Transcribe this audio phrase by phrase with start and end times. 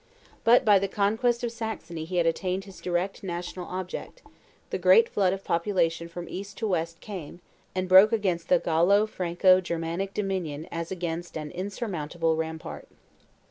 [0.43, 4.23] But by the conquest of Saxony he had attained his direct national object:
[4.71, 7.39] the great flood of population from East to West came,
[7.75, 12.87] and broke against the Gallo Franco Germanic dominion as against an insurmountable rampart.